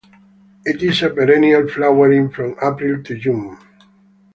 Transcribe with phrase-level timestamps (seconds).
[0.65, 3.55] It is a perennial, flowering from April to June.